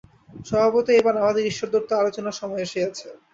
স্বভাবতই 0.45 0.93
এইবার 0.93 1.15
আমাদের 1.17 1.43
ঈশ্বরতত্ত্ব-আলোচনার 1.45 2.39
সময় 2.39 2.63
আসিয়াছে। 2.63 3.07